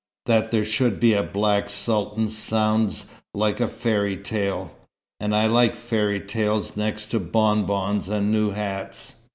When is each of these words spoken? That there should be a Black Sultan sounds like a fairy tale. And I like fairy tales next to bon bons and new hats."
That 0.25 0.49
there 0.49 0.65
should 0.65 0.99
be 0.99 1.13
a 1.13 1.21
Black 1.21 1.69
Sultan 1.69 2.29
sounds 2.31 3.05
like 3.35 3.59
a 3.59 3.67
fairy 3.67 4.17
tale. 4.17 4.71
And 5.19 5.35
I 5.35 5.45
like 5.45 5.75
fairy 5.75 6.19
tales 6.19 6.75
next 6.75 7.11
to 7.11 7.19
bon 7.19 7.67
bons 7.67 8.09
and 8.09 8.31
new 8.31 8.49
hats." 8.49 9.17